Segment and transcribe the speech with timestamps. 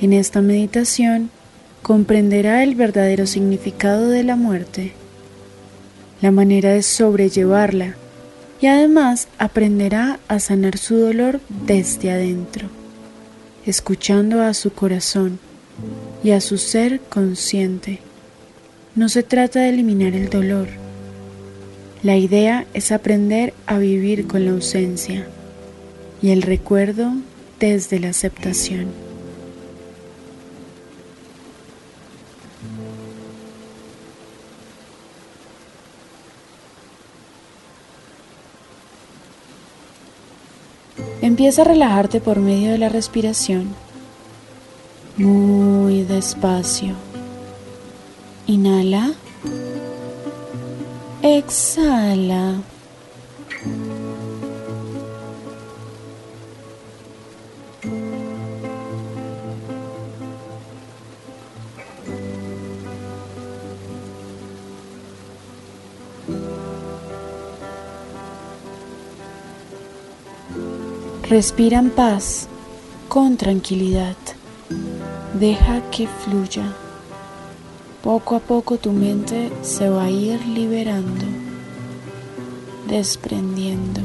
[0.00, 1.30] En esta meditación
[1.82, 4.92] comprenderá el verdadero significado de la muerte,
[6.20, 7.96] la manera de sobrellevarla
[8.60, 12.68] y además aprenderá a sanar su dolor desde adentro,
[13.64, 15.38] escuchando a su corazón
[16.22, 18.00] y a su ser consciente.
[18.94, 20.68] No se trata de eliminar el dolor.
[22.02, 25.26] La idea es aprender a vivir con la ausencia
[26.20, 27.12] y el recuerdo
[27.60, 29.05] desde la aceptación.
[41.46, 43.68] Empieza a relajarte por medio de la respiración.
[45.16, 46.96] Muy despacio.
[48.48, 49.12] Inhala.
[51.22, 52.54] Exhala.
[71.28, 72.46] Respira en paz,
[73.08, 74.14] con tranquilidad.
[75.34, 76.72] Deja que fluya.
[78.00, 81.24] Poco a poco tu mente se va a ir liberando,
[82.86, 84.02] desprendiendo.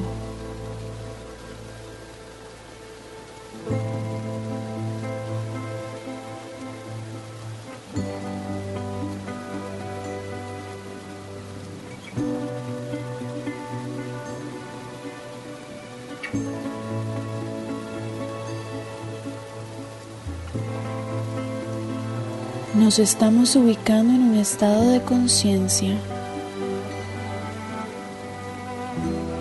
[22.92, 25.96] Nos estamos ubicando en un estado de conciencia.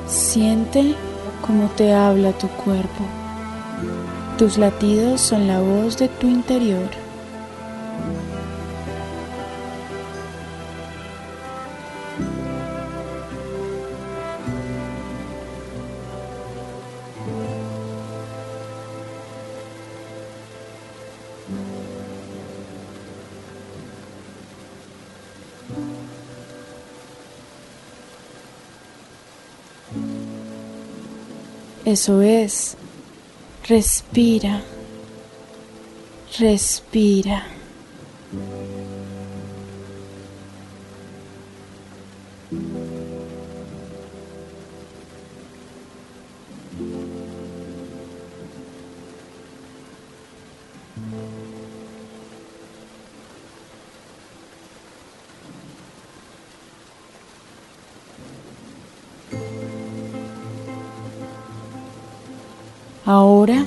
[0.07, 0.95] Siente
[1.45, 3.05] cómo te habla tu cuerpo.
[4.39, 6.89] Tus latidos son la voz de tu interior.
[31.91, 32.77] Eso es.
[33.69, 34.63] Respira.
[36.39, 37.43] Respira.
[63.41, 63.65] Ahora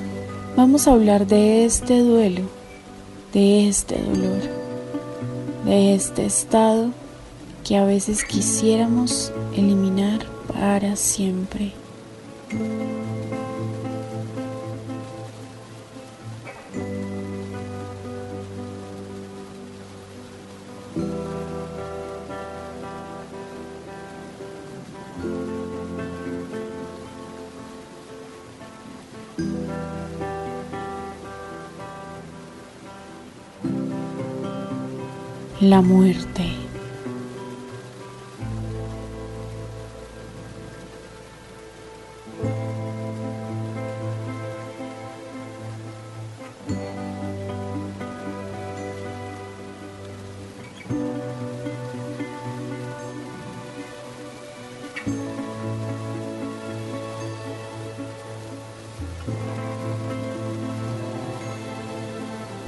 [0.56, 2.42] vamos a hablar de este duelo,
[3.32, 4.40] de este dolor,
[5.64, 6.90] de este estado
[7.64, 11.72] que a veces quisiéramos eliminar para siempre.
[35.64, 36.42] La muerte.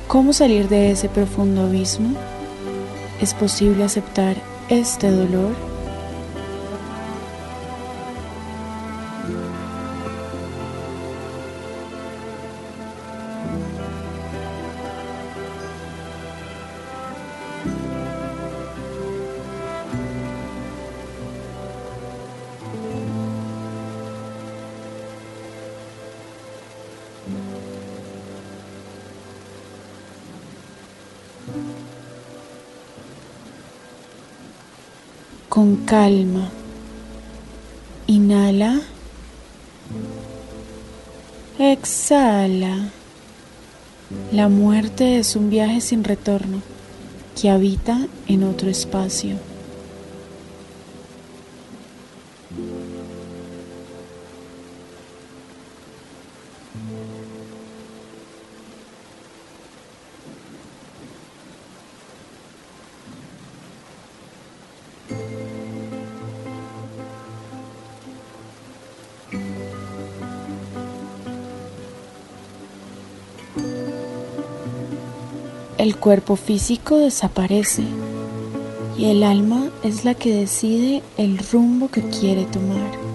[0.08, 2.35] ¿Cómo salir de ese profundo abismo?
[3.20, 4.36] ¿Es posible aceptar
[4.68, 5.65] este dolor?
[35.48, 36.50] Con calma.
[38.06, 38.80] Inhala.
[41.58, 42.90] Exhala.
[44.32, 46.62] La muerte es un viaje sin retorno
[47.40, 49.36] que habita en otro espacio.
[75.78, 77.82] El cuerpo físico desaparece
[78.96, 83.05] y el alma es la que decide el rumbo que quiere tomar.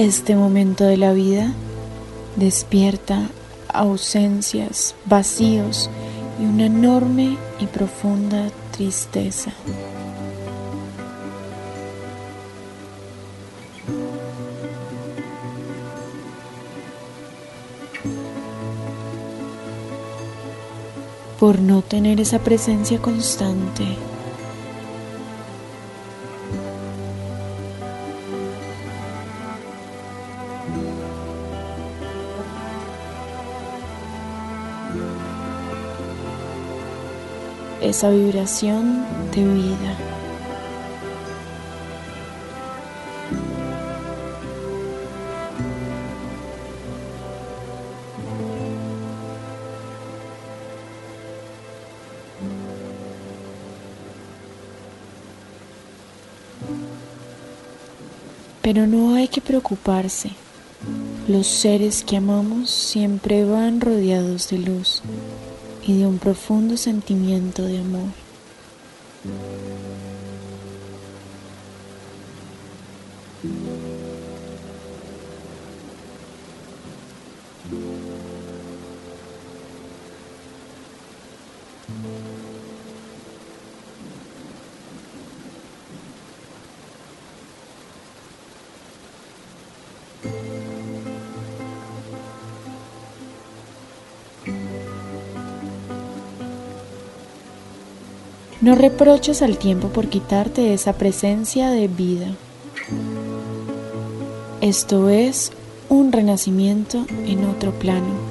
[0.00, 1.52] Este momento de la vida
[2.36, 3.28] despierta
[3.68, 5.90] ausencias, vacíos
[6.40, 9.52] y una enorme y profunda tristeza.
[21.38, 23.84] Por no tener esa presencia constante
[37.90, 39.04] esa vibración
[39.34, 39.96] de vida.
[58.62, 60.30] Pero no hay que preocuparse.
[61.26, 65.02] Los seres que amamos siempre van rodeados de luz
[65.86, 68.10] y de un profundo sentimiento de amor.
[98.60, 102.26] No reproches al tiempo por quitarte esa presencia de vida.
[104.60, 105.50] Esto es
[105.88, 108.29] un renacimiento en otro plano.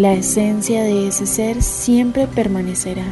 [0.00, 3.04] La esencia de ese ser siempre permanecerá.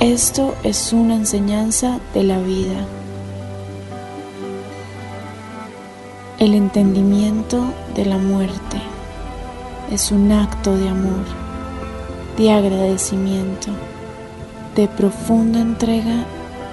[0.00, 2.86] Esto es una enseñanza de la vida.
[6.38, 7.62] El entendimiento
[7.94, 8.80] de la muerte
[9.92, 11.26] es un acto de amor,
[12.38, 13.72] de agradecimiento,
[14.74, 16.24] de profunda entrega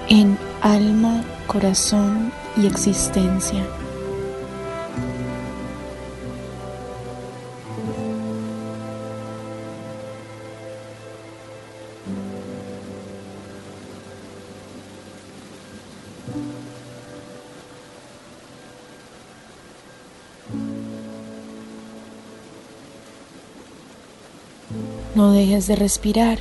[0.08, 3.62] en alma, corazón y existencia.
[25.18, 26.38] No dejes de respirar.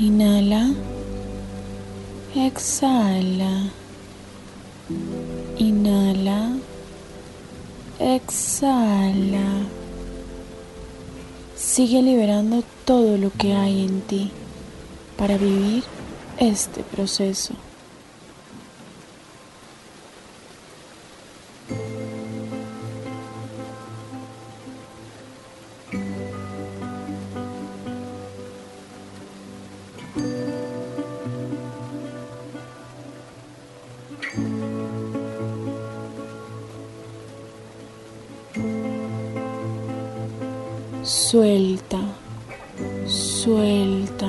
[0.00, 0.74] Inhala.
[2.34, 3.70] Exhala.
[5.58, 6.56] Inhala.
[8.00, 9.48] Exhala.
[11.54, 14.32] Sigue liberando todo lo que hay en ti
[15.16, 15.84] para vivir
[16.40, 17.54] este proceso.
[43.48, 44.28] Suelta.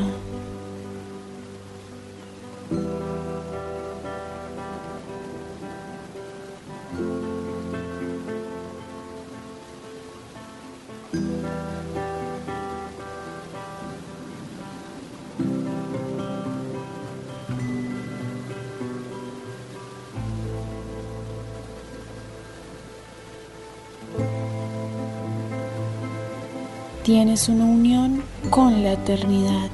[27.03, 29.69] tienes una unión con la eternidad.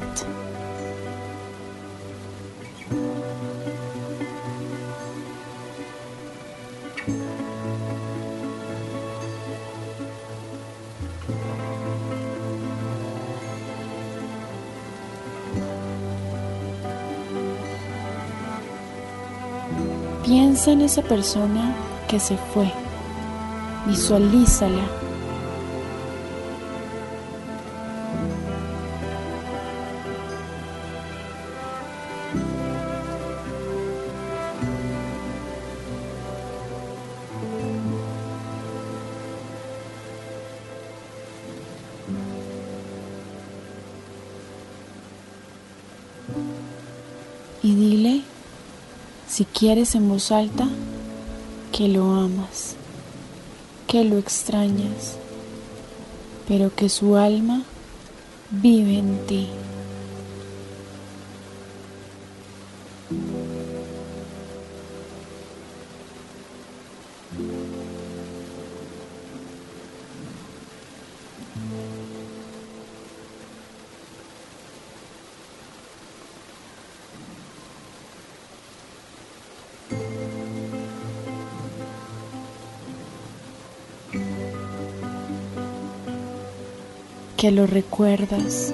[20.23, 21.73] Piensa en esa persona
[22.07, 22.71] que se fue.
[23.85, 25.04] Visualízala
[47.65, 48.21] y dile,
[49.27, 50.67] si quieres en voz alta,
[51.71, 52.75] que lo amas,
[53.87, 55.17] que lo extrañas,
[56.47, 57.63] pero que su alma
[58.51, 59.47] vive en ti.
[87.45, 88.73] Que lo recuerdas.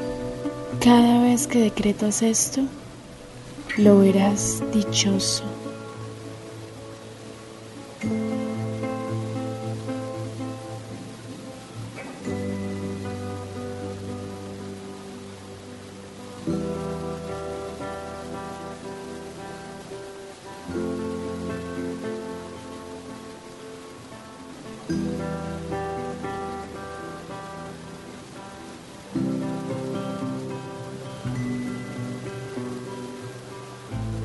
[0.80, 2.62] Cada vez que decretas esto,
[3.76, 5.44] lo verás dichoso.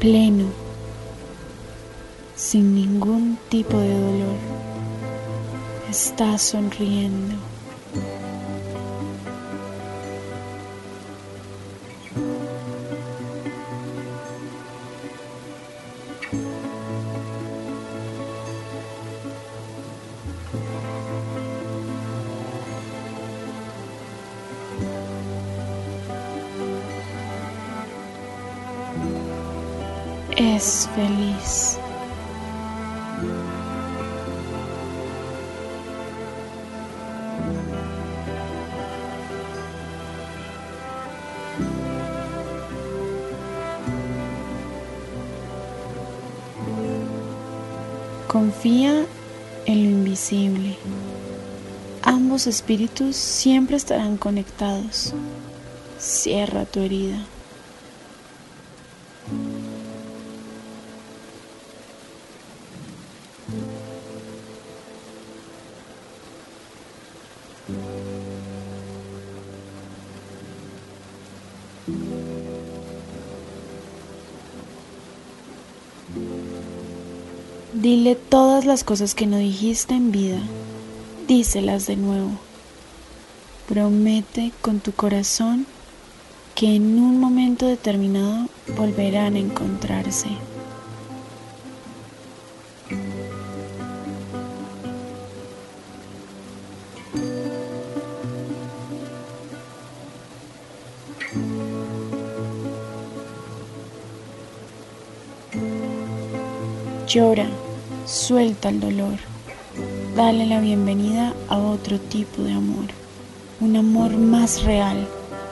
[0.06, 0.44] Pleno,
[2.36, 4.38] sin ningún tipo de dolor.
[5.90, 7.34] Estás sonriendo.
[48.36, 49.06] Confía
[49.64, 50.76] en lo invisible.
[52.02, 55.14] Ambos espíritus siempre estarán conectados.
[55.98, 57.24] Cierra tu herida.
[77.86, 80.40] Dile todas las cosas que no dijiste en vida,
[81.28, 82.32] díselas de nuevo.
[83.68, 85.66] Promete con tu corazón
[86.56, 90.30] que en un momento determinado volverán a encontrarse.
[107.06, 107.46] Llora,
[108.06, 109.18] suelta el dolor,
[110.14, 112.86] dale la bienvenida a otro tipo de amor,
[113.60, 115.08] un amor más real,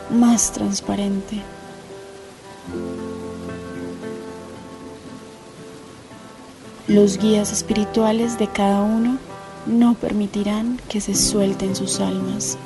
[0.08, 1.42] más transparente.
[6.86, 9.18] Los guías espirituales de cada uno
[9.66, 12.56] no permitirán que se suelten sus almas.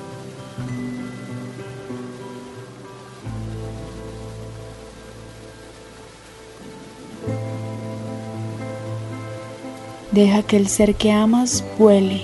[10.18, 12.22] Deja que el ser que amas vuele,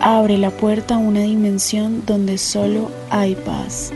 [0.00, 3.92] abre la puerta a una dimensión donde solo hay paz.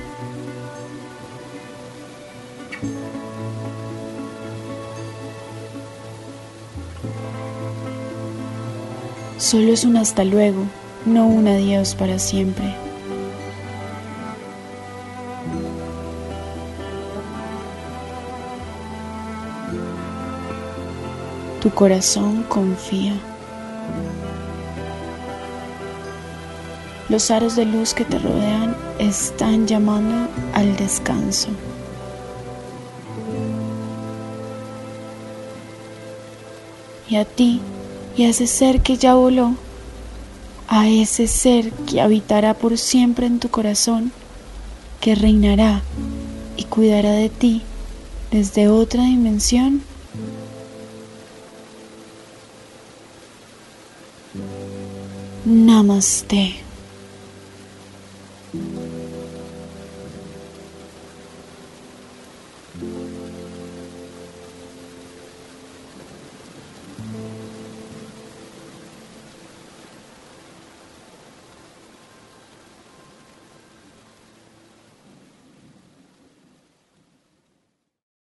[9.39, 10.63] Solo es un hasta luego,
[11.05, 12.90] no un adiós para siempre.
[21.61, 23.13] Tu corazón confía.
[27.11, 31.49] Los aros de luz que te rodean están llamando al descanso.
[37.11, 37.61] Y a ti
[38.17, 39.55] y a ese ser que ya voló,
[40.67, 44.13] a ese ser que habitará por siempre en tu corazón,
[45.01, 45.83] que reinará
[46.57, 47.63] y cuidará de ti
[48.31, 49.83] desde otra dimensión.
[55.47, 56.70] Namaste.